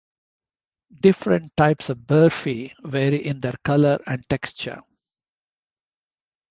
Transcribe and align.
Different 0.99 1.55
types 1.55 1.91
of 1.91 1.99
Barfi 1.99 2.73
vary 2.83 3.17
in 3.23 3.39
their 3.39 3.53
colour 3.63 3.99
and 4.07 4.27
texture. 4.27 4.81